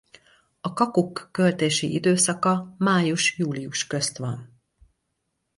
A 0.61 0.73
kakukk 0.73 1.19
költési 1.31 1.93
időszaka 1.93 2.75
május–július 2.77 3.87
közt 3.87 4.17
van. 4.17 4.61